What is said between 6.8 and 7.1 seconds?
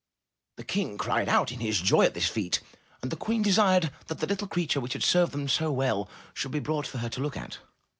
for her